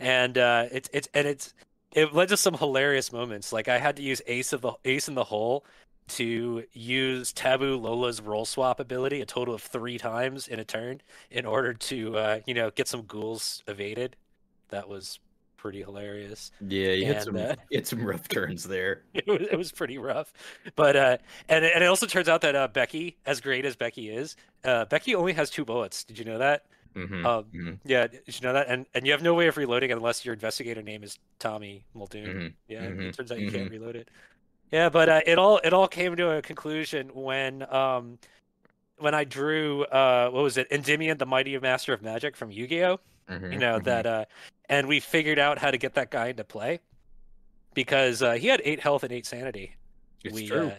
[0.00, 1.54] and uh, it's it's and it's
[1.92, 3.52] it led to some hilarious moments.
[3.52, 5.64] Like I had to use Ace of the Ace in the Hole
[6.08, 11.00] to use Taboo Lola's roll swap ability a total of three times in a turn
[11.30, 14.16] in order to uh, you know get some ghouls evaded.
[14.70, 15.20] That was
[15.62, 16.50] pretty hilarious.
[16.60, 19.02] Yeah, you and, had some uh, you had some rough turns there.
[19.14, 20.32] It was, it was pretty rough,
[20.74, 24.10] but uh, and and it also turns out that uh, Becky, as great as Becky
[24.10, 26.02] is, uh, Becky only has two bullets.
[26.02, 26.64] Did you know that?
[26.96, 27.24] Mm-hmm.
[27.24, 27.72] Um, mm-hmm.
[27.84, 28.66] Yeah, did you know that?
[28.68, 32.26] And and you have no way of reloading unless your investigator name is Tommy Muldoon.
[32.26, 32.46] Mm-hmm.
[32.66, 33.10] Yeah, it mm-hmm.
[33.10, 33.74] turns out you can't mm-hmm.
[33.74, 34.08] reload it.
[34.72, 38.18] Yeah, but uh, it all it all came to a conclusion when um
[38.98, 42.98] when I drew uh what was it Endymion the Mighty Master of Magic from Yu-Gi-Oh.
[43.30, 43.84] Mm-hmm, you know mm-hmm.
[43.84, 44.24] that uh
[44.68, 46.80] and we figured out how to get that guy into play
[47.74, 49.76] because uh, he had eight health and eight sanity.
[50.24, 50.68] It's we, true.
[50.68, 50.74] Uh,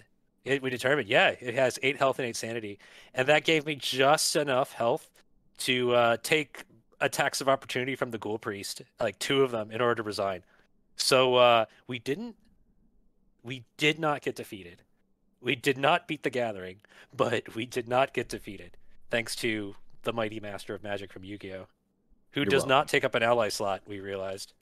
[0.46, 2.80] it, we determined, yeah, it has eight health and eight sanity,
[3.14, 5.10] and that gave me just enough health
[5.60, 6.66] to uh, take
[7.00, 10.44] attacks of opportunity from the ghoul priest, like two of them, in order to resign.
[10.96, 12.36] So uh, we didn't,
[13.44, 14.82] we did not get defeated.
[15.44, 16.78] we did not beat the Gathering,
[17.16, 18.78] but we did not get defeated,
[19.10, 21.68] thanks to the mighty Master of Magic from Yu-Gi-Oh,
[22.34, 22.70] who You're does welcome.
[22.70, 23.82] not take up an ally slot.
[23.88, 24.54] We realized.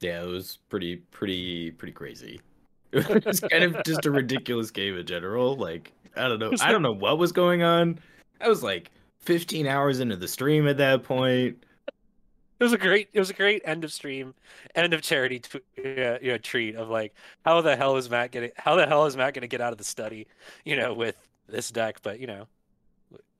[0.00, 2.40] Yeah, it was pretty, pretty, pretty crazy.
[2.92, 5.56] It was kind of just a ridiculous game in general.
[5.56, 6.52] Like, I don't know.
[6.60, 7.98] I don't know what was going on.
[8.38, 11.64] I was like 15 hours into the stream at that point.
[11.88, 13.08] It was a great.
[13.14, 14.34] It was a great end of stream,
[14.74, 17.14] end of charity, t- yeah, you know, treat of like,
[17.46, 18.50] how the hell is Matt getting?
[18.56, 20.26] How the hell is Matt going to get out of the study?
[20.64, 21.16] You know, with
[21.48, 22.46] this deck, but you know,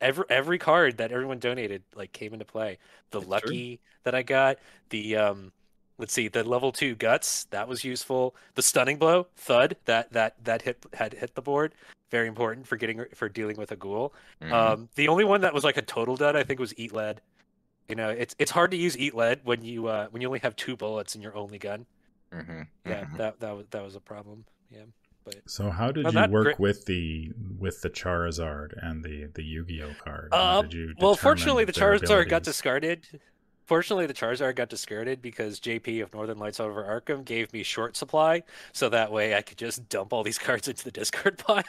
[0.02, 2.78] every every card that everyone donated like came into play.
[3.10, 3.28] The true.
[3.28, 4.58] lucky that I got,
[4.90, 5.52] the um,
[5.98, 8.34] let's see, the level two guts that was useful.
[8.54, 11.74] The stunning blow, thud that that that hit had hit the board.
[12.10, 14.12] Very important for getting for dealing with a ghoul.
[14.42, 14.52] Mhm.
[14.52, 17.22] Um, the only one that was like a total dud, I think, was Eat Lead.
[17.88, 20.40] You know, it's it's hard to use Eat Lead when you uh, when you only
[20.40, 21.86] have two bullets in your only gun.
[22.32, 23.16] Mhm, Yeah, mhm.
[23.18, 24.44] that that was that was a problem.
[24.70, 24.84] Yeah,
[25.46, 29.94] So how did you work great- with the with the Charizard and the the Yu-Gi-Oh
[30.04, 30.32] card?
[30.32, 33.20] Um, you well, fortunately, the Charizard got discarded.
[33.64, 37.96] Fortunately, the Charizard got discarded because JP of Northern Lights over Arkham gave me short
[37.96, 41.62] supply, so that way I could just dump all these cards into the discard pile.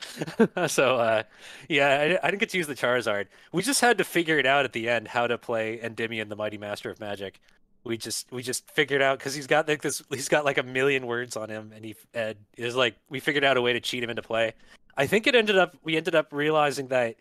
[0.68, 1.22] so, uh,
[1.68, 3.26] yeah, I, I didn't get to use the Charizard.
[3.52, 6.36] We just had to figure it out at the end how to play Endymion, the
[6.36, 7.40] Mighty Master of Magic.
[7.88, 10.62] We just we just figured out because he's got like this he's got like a
[10.62, 13.72] million words on him, and he and it was like we figured out a way
[13.72, 14.52] to cheat him into play.
[14.96, 17.16] I think it ended up we ended up realizing that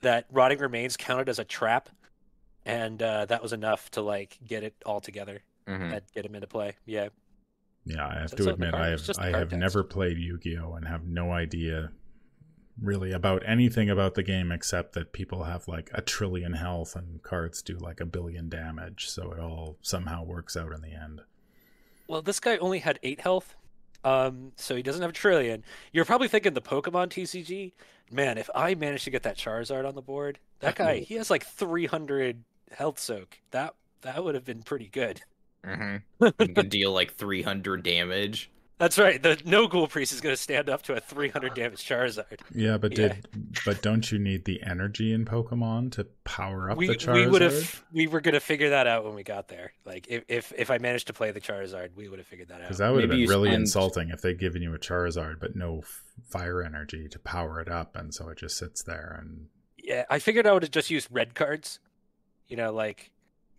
[0.00, 1.90] that rotting remains counted as a trap,
[2.64, 5.92] and uh, that was enough to like get it all together Mhm.
[5.92, 6.72] and get him into play.
[6.86, 7.08] Yeah,
[7.84, 9.56] Yeah, I have So- to admit, I have I have text.
[9.56, 11.90] never played Yu-Gi-Oh and have no idea
[12.80, 17.22] really about anything about the game except that people have like a trillion health and
[17.22, 21.22] cards do like a billion damage, so it all somehow works out in the end.
[22.08, 23.54] Well, this guy only had eight health,
[24.04, 25.64] um, so he doesn't have a trillion.
[25.92, 27.72] You're probably thinking the Pokemon TCG.
[28.10, 31.30] Man, if I managed to get that Charizard on the board, that guy he has
[31.30, 33.40] like 300 health soak.
[33.50, 35.20] That that would have been pretty good.
[35.64, 36.02] Mhm.
[36.20, 38.50] You can deal like 300 damage.
[38.78, 39.20] That's right.
[39.20, 42.38] The no ghoul priest is going to stand up to a 300 damage Charizard.
[42.54, 43.08] Yeah, but Yeah.
[43.08, 43.28] did
[43.64, 47.14] but don't you need the energy in Pokemon to power up we the Charizard?
[47.14, 49.72] we would have we were going to figure that out when we got there.
[49.84, 52.56] Like if if, if I managed to play the Charizard, we would have figured that
[52.56, 52.60] out.
[52.62, 55.56] Because that would have been really spend- insulting if they'd given you a Charizard but
[55.56, 55.82] no
[56.28, 59.18] fire energy to power it up, and so it just sits there.
[59.20, 61.80] And Yeah, I figured I would have just used red cards.
[62.46, 63.10] You know, like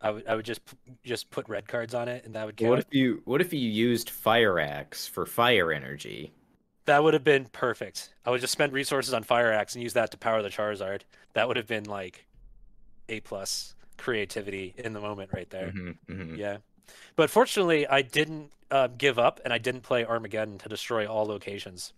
[0.01, 0.61] I would I would just
[1.03, 2.69] just put red cards on it, and that would count.
[2.69, 6.31] What if you what if you used Fire Axe for fire energy?
[6.85, 8.13] That would have been perfect.
[8.25, 11.01] I would just spend resources on Fire Axe and use that to power the Charizard.
[11.33, 12.25] That would have been like
[13.09, 15.71] a plus creativity in the moment right there.
[15.71, 16.37] Mhm, mhm.
[16.37, 16.57] Yeah,
[17.15, 21.25] but fortunately, I didn't uh, give up, and I didn't play Armageddon to destroy all
[21.25, 21.93] locations.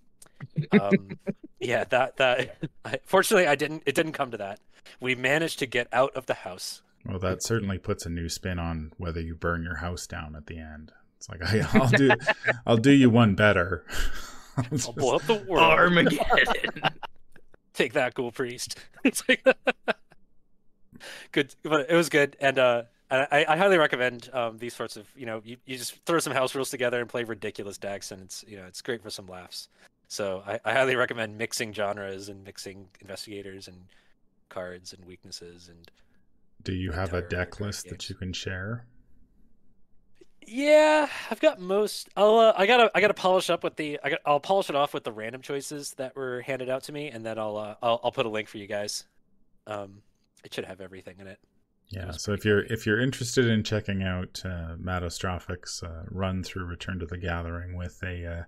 [0.71, 1.17] Um,
[1.59, 2.57] yeah, that that.
[2.85, 3.83] I, fortunately, I didn't.
[3.85, 4.59] It didn't come to that.
[4.99, 6.81] We managed to get out of the house.
[7.05, 10.47] Well, that certainly puts a new spin on whether you burn your house down at
[10.47, 10.91] the end.
[11.17, 12.11] It's like I, I'll do,
[12.65, 13.85] I'll do you one better.
[14.57, 15.63] I'll I'll blow up the world.
[15.63, 16.83] Armageddon.
[17.73, 18.77] Take that, ghoul priest.
[19.03, 19.43] It's like
[21.31, 25.07] good, but it was good, and uh, I, I highly recommend um, these sorts of
[25.15, 28.21] you know you, you just throw some house rules together and play ridiculous decks, and
[28.21, 29.69] it's you know it's great for some laughs.
[30.07, 33.77] So I, I highly recommend mixing genres and mixing investigators and
[34.49, 35.89] cards and weaknesses and
[36.63, 38.85] do you have a deck great list that you can share?
[40.45, 42.09] Yeah, I've got most.
[42.17, 44.75] I'll uh, I gotta I gotta polish up with the I got I'll polish it
[44.75, 47.75] off with the random choices that were handed out to me, and then I'll uh,
[47.81, 49.05] I'll I'll put a link for you guys.
[49.67, 50.01] Um,
[50.43, 51.39] it should have everything in it.
[51.89, 52.07] Yeah.
[52.07, 56.65] was So if you're if you're interested in checking out uh, Mattastrophics uh, run through
[56.65, 58.43] Return to the Gathering with a uh,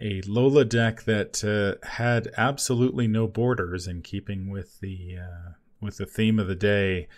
[0.00, 5.52] a Lola deck that uh, had absolutely no borders in keeping with the uh,
[5.84, 7.08] with the theme of the day.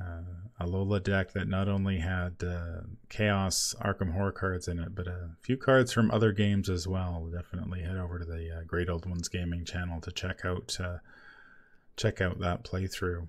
[0.00, 0.22] Uh,
[0.58, 5.06] a Lola deck that not only had uh, Chaos Arkham Horror cards in it, but
[5.06, 7.28] a few cards from other games as well.
[7.32, 10.98] Definitely head over to the uh, Great Old Ones Gaming channel to check out uh,
[11.96, 13.28] check out that playthrough.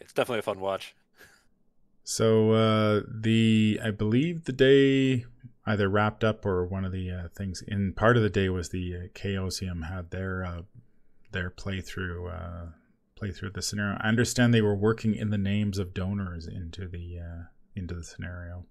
[0.00, 0.94] It's definitely a fun watch.
[2.02, 5.24] So uh, the I believe the day
[5.66, 8.70] either wrapped up or one of the uh, things in part of the day was
[8.70, 10.62] the uh, Chaosium had their uh,
[11.30, 12.72] their playthrough
[13.18, 13.98] uh, playthrough the scenario.
[14.00, 17.42] I understand they were working in the names of donors into the uh,
[17.76, 18.64] into the scenario.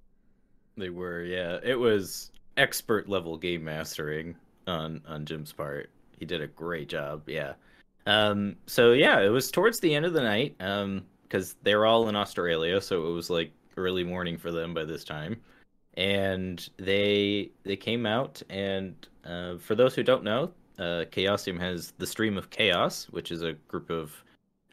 [0.78, 1.58] They were, yeah.
[1.64, 4.36] It was expert level game mastering
[4.68, 5.90] on on Jim's part.
[6.20, 7.54] He did a great job, yeah.
[8.06, 11.86] Um, so yeah, it was towards the end of the night, um, because they were
[11.86, 15.38] all in Australia, so it was like early morning for them by this time.
[15.96, 21.92] And they they came out, and uh, for those who don't know, uh, Chaosium has
[21.98, 24.24] the Stream of Chaos, which is a group of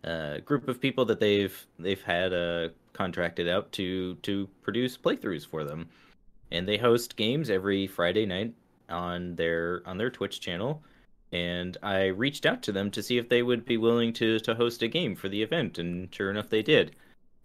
[0.05, 5.47] uh, group of people that they've they've had uh, contracted out to to produce playthroughs
[5.47, 5.89] for them,
[6.51, 8.55] and they host games every Friday night
[8.89, 10.83] on their on their Twitch channel.
[11.33, 14.55] And I reached out to them to see if they would be willing to to
[14.55, 16.95] host a game for the event, and sure enough, they did.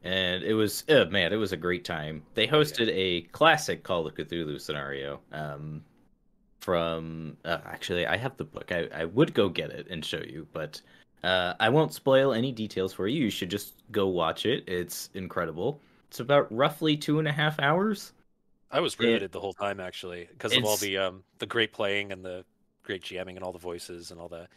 [0.04, 2.24] And it was oh, man, it was a great time.
[2.34, 5.20] They hosted a classic Call of Cthulhu scenario.
[5.32, 5.84] Um,
[6.60, 8.72] from uh, actually, I have the book.
[8.72, 10.82] I I would go get it and show you, but
[11.24, 13.26] uh, I won't spoil any details for you.
[13.26, 14.64] You should just go watch it.
[14.68, 15.80] It's incredible.
[16.10, 18.14] It's about roughly two and a half hours.
[18.72, 22.12] I was riveted the whole time actually because of all the um the great playing
[22.12, 22.46] and the
[22.84, 24.48] great jamming and all the voices and all the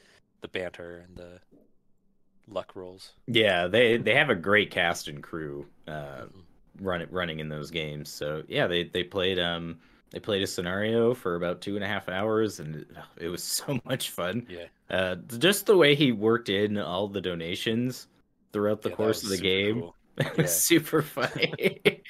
[0.42, 1.40] the banter and the
[2.48, 3.12] luck rolls.
[3.26, 6.26] Yeah, they they have a great cast and crew uh,
[6.80, 8.10] run running in those games.
[8.10, 9.78] So yeah, they they played um
[10.12, 12.86] they played a scenario for about two and a half hours, and
[13.18, 14.46] it, was so much fun.
[14.48, 14.66] Yeah.
[14.90, 18.08] Uh, just the way he worked in all the donations
[18.52, 19.80] throughout the Yeah, course of the game.
[19.80, 19.96] cool.
[20.18, 20.42] It Yeah.
[20.42, 22.02] was super funny.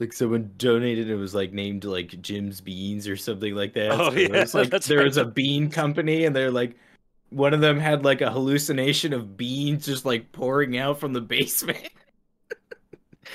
[0.00, 4.00] like someone donated, and it was like named like Jim's Beans or something like that.
[4.00, 5.04] Oh, So yeah, was like there right.
[5.04, 6.76] was a bean company, and they're like,
[7.30, 11.20] one of them had like a hallucination of beans just like pouring out from the
[11.20, 11.88] basement.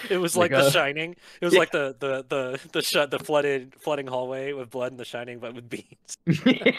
[0.09, 1.15] It was Like like, The a- Shining.
[1.41, 1.59] It was Yeah.
[1.59, 5.39] like the the the the shut the flooded flooding hallway with blood in The Shining,
[5.39, 6.17] but with beans.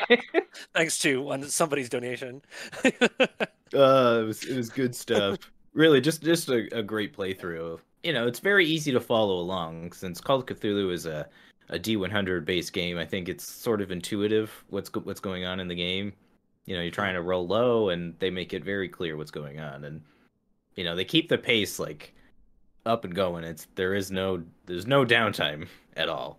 [0.74, 2.42] Thanks to one somebody's donation.
[3.74, 5.36] Uh, it was it was good stuff.
[5.72, 7.80] really, just just a, a great playthrough.
[8.04, 11.26] You know, it's very easy to follow along since Call of Cthulhu is a
[11.70, 12.98] a D100 based game.
[12.98, 16.12] I think it's sort of intuitive what's go- what's going on in the game.
[16.66, 19.58] You know, you're trying to roll low, and they make it very clear what's going
[19.58, 20.00] on, and
[20.76, 22.13] you know they keep the pace like
[22.86, 23.44] up and going.
[23.44, 26.38] It's there is no there's no downtime at all.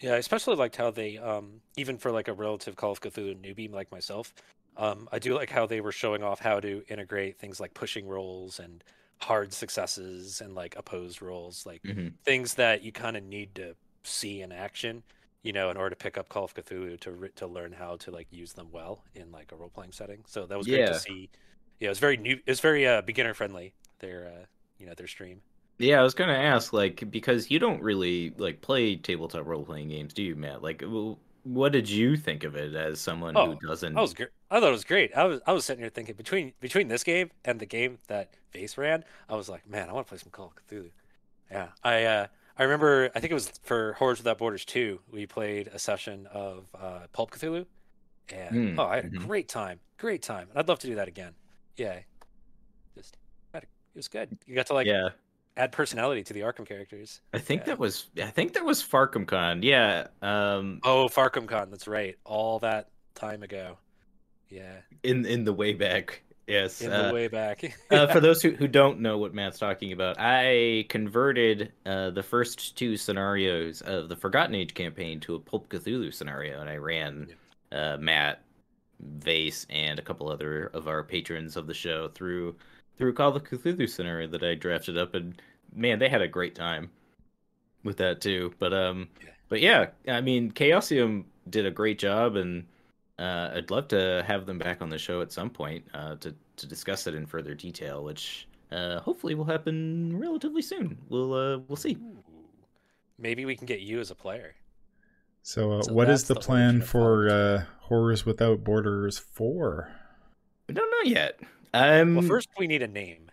[0.00, 3.36] Yeah, I especially liked how they, um, even for like a relative Call of Cthulhu
[3.36, 4.32] newbie like myself,
[4.76, 8.08] um, I do like how they were showing off how to integrate things like pushing
[8.08, 8.82] rolls and
[9.20, 12.14] hard successes and like opposed rolls, like Mhm.
[12.24, 15.02] things that you kind of need to see in action,
[15.42, 18.10] you know, in order to pick up Call of Cthulhu to to learn how to
[18.10, 20.24] like use them well in like a role playing setting.
[20.26, 21.28] So that was great to see.
[21.78, 22.40] Yeah, it was very new.
[22.46, 23.74] It's very uh, beginner friendly.
[23.98, 24.46] Their uh,
[24.78, 25.42] you know their stream.
[25.80, 29.88] Yeah, I was gonna ask, like, because you don't really like play tabletop role playing
[29.88, 30.62] games, do you, Matt?
[30.62, 30.82] Like,
[31.44, 33.96] what did you think of it as someone Oh, who doesn't?
[33.96, 34.28] I was great.
[34.50, 35.14] I thought it was great.
[35.16, 38.34] I was I was sitting here thinking between between this game and the game that
[38.52, 40.90] Vase ran, I was like, man, I want to play some Call of Cthulhu.
[41.50, 42.26] Yeah, I uh,
[42.58, 43.10] I remember.
[43.14, 45.00] I think it was for Horrors Without Borders two.
[45.10, 47.66] We played a session of uh, Pulp Cthulhu,
[48.28, 49.26] and Hmm, oh, I had a mhm.
[49.26, 49.80] great time.
[49.98, 51.34] Great time, and I'd love to do that again.
[51.76, 52.00] Yeah,
[52.94, 53.16] just
[53.54, 54.36] it was good.
[54.46, 55.10] You got to like yeah,
[55.60, 57.20] add personality to the Arkham characters.
[57.32, 57.66] I think yeah.
[57.66, 58.08] that was.
[58.18, 59.62] I think that was Farcom Con.
[59.62, 61.70] Yeah, um, Oh, Farcom Con.
[61.70, 62.16] That's right.
[62.24, 63.78] All that time ago.
[64.48, 66.22] Yeah, in in the way back.
[66.46, 66.80] Yes.
[66.80, 67.62] in uh, the way back.
[67.92, 72.24] uh, for those who, who don't know what Matt's talking about, I converted uh, the
[72.24, 76.76] first two scenarios of the Forgotten Age campaign to a Pulp Cthulhu scenario, and I
[76.76, 77.28] ran
[77.70, 78.42] uh, Matt,
[78.98, 82.56] Vase, and a couple other of our patrons of the show through
[82.98, 85.40] through Call of Cthulhu scenario that I drafted up, and
[85.74, 86.90] man, they had a great time
[87.84, 88.54] with that too.
[88.58, 89.30] But um, Yeah.
[89.48, 92.66] but yeah, I mean, Chaosium did a great job, and
[93.18, 96.34] uh, I'd love to have them back on the show at some point uh, to
[96.56, 100.98] to discuss it in further detail, which uh, hopefully will happen relatively soon.
[101.08, 101.96] We'll uh, we'll see.
[103.18, 104.54] Maybe we can get you as a player.
[105.42, 109.90] So, uh, So what is the the plan for uh, Horrors Without Borders 4?
[110.68, 111.40] We don't know yet.
[111.74, 113.30] Um, Well, first we need a name,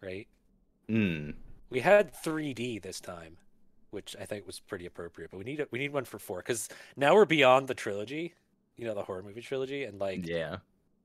[0.00, 0.26] right?
[0.88, 1.30] hmm.
[1.70, 3.36] We had 3D this time,
[3.90, 5.30] which I think was pretty appropriate.
[5.30, 8.34] But we need a, we need one for four because now we're beyond the trilogy,
[8.76, 10.56] you know, the horror movie trilogy, and like yeah.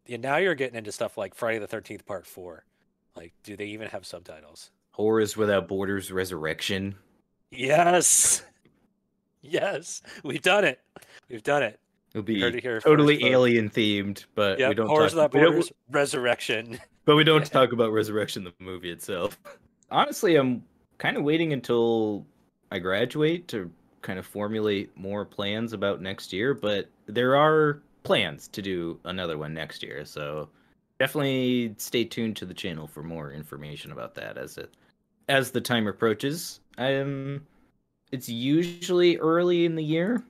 [0.08, 2.65] yeah, now you're getting into stuff like Friday the Thirteenth Part Four.
[3.15, 4.71] Like, do they even have subtitles?
[4.91, 6.95] Horrors Without Borders Resurrection.
[7.51, 8.43] Yes,
[9.41, 10.79] yes, we've done it.
[11.29, 11.79] We've done it.
[12.13, 15.71] It'll be it totally first, alien themed, but Yeah, we don't Horrors talk, Without Borders,
[15.92, 16.79] Resurrection.
[17.04, 19.37] but we don't talk about Resurrection, the movie itself.
[19.92, 20.63] Honestly, I'm
[20.98, 22.25] kind of waiting until
[22.71, 23.71] I graduate to
[24.02, 29.38] kind of formulate more plans about next year, but there are plans to do another
[29.38, 30.50] one next year, so
[31.00, 34.75] definitely stay tuned to the channel for more information about that as it
[35.27, 36.60] as the time approaches.
[36.77, 37.46] Um
[38.12, 40.23] it's usually early in the year.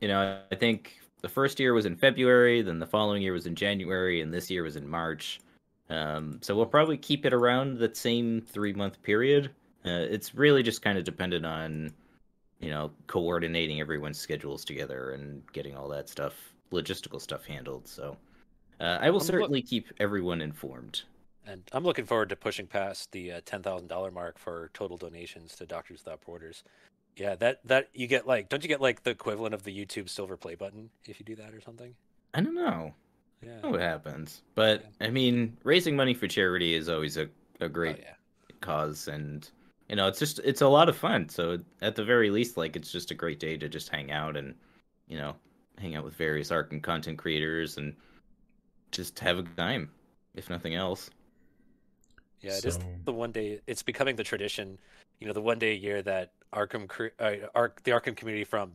[0.00, 3.46] You know, I think the first year was in February, then the following year was
[3.46, 5.40] in January, and this year was in March.
[5.88, 9.50] Um, so we'll probably keep it around that same three month period.
[9.84, 11.92] Uh, it's really just kind of dependent on,
[12.58, 16.34] you know, coordinating everyone's schedules together and getting all that stuff
[16.72, 17.86] logistical stuff handled.
[17.86, 18.16] So
[18.80, 21.02] uh, I will I'm certainly keep everyone informed.
[21.46, 24.96] And I'm looking forward to pushing past the uh, ten thousand dollar mark for total
[24.96, 26.64] donations to Doctors Without Borders.
[27.16, 30.08] Yeah, that that you get like, don't you get like the equivalent of the YouTube
[30.08, 31.94] silver play button if you do that or something?
[32.34, 32.94] I don't know.
[33.42, 33.50] Yeah.
[33.50, 37.24] I don't know what happens, but I mean, raising money for charity is always a,
[37.60, 38.14] a Oh, great yeah.
[38.60, 39.48] cause, and
[39.88, 41.28] you know, it's just it's a lot of fun.
[41.28, 44.36] So at the very least, like it's just a great day to just hang out
[44.36, 44.54] and
[45.08, 45.36] you know,
[45.78, 47.94] hang out with various art and content creators and
[48.90, 49.90] just have a good time,
[50.34, 51.10] if nothing else.
[52.40, 53.60] Yeah, it is So- the one day.
[53.66, 54.78] It's becoming the tradition.
[55.20, 58.44] You know, the one day a year that Arkham, cre- uh, Ark, the Arkham community
[58.44, 58.72] from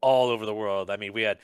[0.00, 0.90] all over the world.
[0.90, 1.38] I mean, we had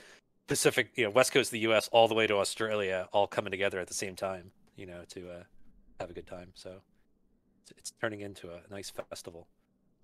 [0.47, 1.89] Pacific, you know, West Coast of the U.S.
[1.91, 4.51] all the way to Australia, all coming together at the same time.
[4.75, 5.43] You know, to uh,
[5.99, 6.51] have a good time.
[6.53, 6.81] So
[7.63, 9.47] it's, it's turning into a nice festival.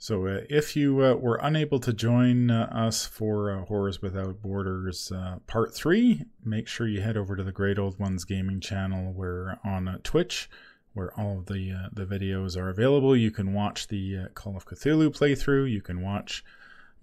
[0.02, 4.42] So, uh, if you uh, were unable to join uh, us for uh, Horrors Without
[4.42, 8.62] Borders uh, Part 3, make sure you head over to the Great Old Ones Gaming
[8.62, 9.14] channel.
[9.14, 10.50] We're on Twitch,
[10.94, 13.16] where all of the, the videos are available.
[13.16, 15.70] You can watch the Call of Cthulhu playthrough.
[15.70, 16.44] You can watch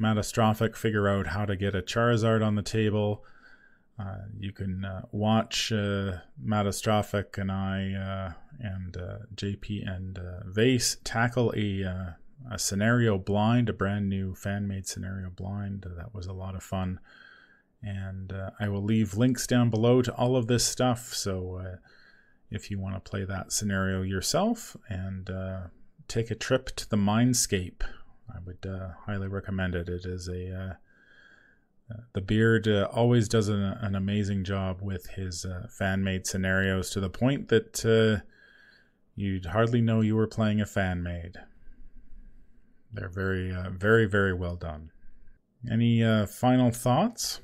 [0.01, 3.25] Mattastrophic figure out how to get a Charizard on the table.
[3.99, 10.41] Uh, you can uh, watch uh, Mattastrophic and I uh, and uh, JP and uh,
[10.47, 12.15] Vase tackle a
[12.51, 15.85] a scenario blind, a brand new fan made scenario blind.
[15.97, 17.01] That was a lot of fun.
[17.83, 21.13] And I will leave links down below to all of this stuff.
[21.13, 21.79] So
[22.49, 25.29] if you want to play that scenario yourself and
[26.07, 27.83] take a trip to the Mindscape,
[28.35, 29.89] I would uh, highly recommend it.
[29.89, 30.55] It is a.
[30.55, 30.75] Uh,
[31.91, 36.27] uh, the beard uh, always does an, an amazing job with his uh, fan made
[36.27, 38.23] scenarios to the point that uh,
[39.17, 41.37] you'd hardly know you were playing a fan made.
[42.93, 44.91] They're very, very, very well done.
[45.71, 47.41] Any final thoughts?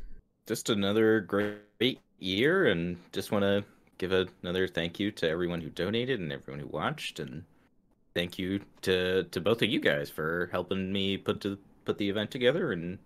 [0.47, 3.65] Just another great year, and just want to
[3.99, 4.13] give
[4.43, 7.45] another thank you to everyone who donated and everyone who watched, and
[8.15, 12.09] thank you to to both of you guys for helping me put to put the
[12.09, 12.99] event together and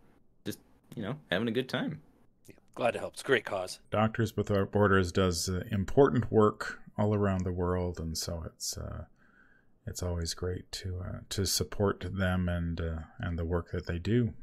[0.44, 0.59] just
[0.94, 2.00] you know having a good time.
[2.46, 3.14] Yeah, glad to help.
[3.14, 3.80] It's a great cause.
[3.90, 9.04] Doctors Without Borders does uh, important work all around the world, and so it's uh,
[9.86, 13.98] it's always great to uh, to support them and uh, and the work that they
[13.98, 14.34] do.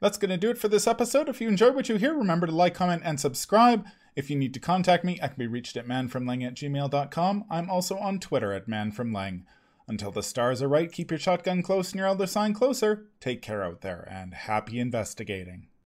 [0.00, 1.28] That's going to do it for this episode.
[1.28, 3.86] If you enjoyed what you hear, remember to like, comment, and subscribe.
[4.14, 7.44] If you need to contact me, I can be reached at manfromleng at gmail.com.
[7.50, 9.44] I'm also on Twitter at manfromleng.
[9.88, 13.06] Until the stars are right, keep your shotgun close and your elder sign closer.
[13.20, 15.68] Take care out there, and happy investigating.